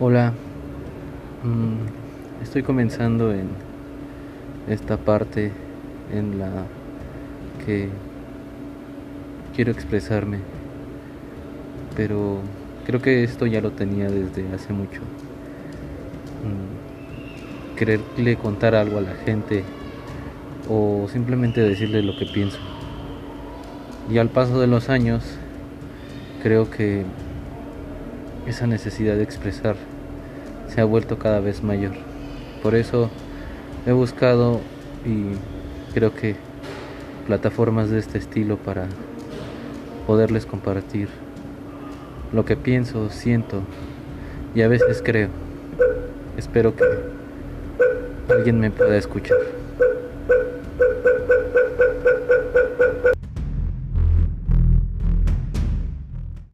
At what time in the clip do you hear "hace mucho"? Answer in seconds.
14.52-15.00